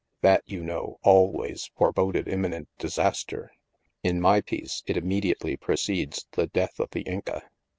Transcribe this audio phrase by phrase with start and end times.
[0.21, 3.51] That, you know, always forboded im minent disaster.
[4.01, 7.43] In my piece, it immediately pre cedes the death of the Inca."